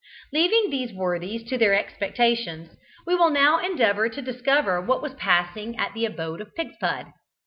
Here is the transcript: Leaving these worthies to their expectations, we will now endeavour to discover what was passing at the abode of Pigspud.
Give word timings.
Leaving 0.33 0.71
these 0.71 0.91
worthies 0.95 1.47
to 1.47 1.59
their 1.59 1.75
expectations, 1.75 2.75
we 3.05 3.13
will 3.13 3.29
now 3.29 3.59
endeavour 3.63 4.09
to 4.09 4.19
discover 4.19 4.81
what 4.81 4.99
was 4.99 5.13
passing 5.13 5.77
at 5.77 5.93
the 5.93 6.05
abode 6.05 6.41
of 6.41 6.55
Pigspud. 6.55 7.13